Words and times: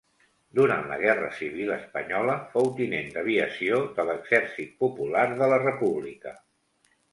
Durant 0.59 0.85
la 0.91 0.95
guerra 1.01 1.27
civil 1.39 1.69
espanyola 1.75 2.37
fou 2.55 2.71
tinent 2.81 3.13
d'aviació 3.19 3.83
de 4.01 4.07
l'Exèrcit 4.09 4.75
Popular 4.83 5.29
de 5.45 5.53
la 5.55 5.63
República. 5.69 6.37